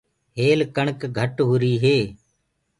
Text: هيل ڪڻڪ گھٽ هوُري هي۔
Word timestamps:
هيل 0.37 0.59
ڪڻڪ 0.75 0.99
گھٽ 1.17 1.35
هوُري 1.47 1.73
هي۔ 1.83 1.97